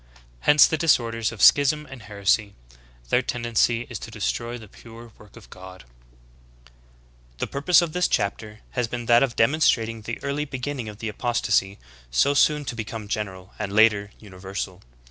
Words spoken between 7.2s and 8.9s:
The purpose of this chapter has